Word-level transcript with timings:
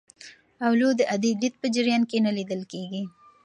اولو 0.67 0.89
د 0.99 1.01
عادي 1.11 1.31
لید 1.41 1.53
په 1.61 1.67
جریان 1.75 2.03
کې 2.09 2.17
نه 2.25 2.31
لیدل 2.37 2.61
کېږي. 2.71 3.03